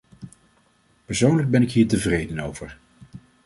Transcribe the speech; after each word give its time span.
Persoonlijk 1.05 1.49
ben 1.51 1.61
ik 1.61 1.71
hier 1.71 1.87
tevreden 1.87 2.39
over. 2.39 2.77